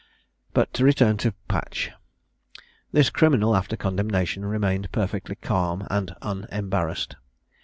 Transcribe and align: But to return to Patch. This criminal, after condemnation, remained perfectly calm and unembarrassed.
But 0.55 0.73
to 0.73 0.83
return 0.83 1.17
to 1.17 1.33
Patch. 1.47 1.91
This 2.91 3.11
criminal, 3.11 3.55
after 3.55 3.77
condemnation, 3.77 4.43
remained 4.43 4.91
perfectly 4.91 5.35
calm 5.35 5.85
and 5.91 6.15
unembarrassed. 6.23 7.17